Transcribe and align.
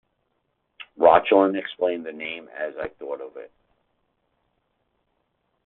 Rochlen 0.97 1.55
explained 1.55 2.07
the 2.07 2.11
name 2.11 2.47
as 2.57 2.73
I 2.75 2.87
thought 2.87 3.21
of 3.21 3.37
it. 3.37 3.51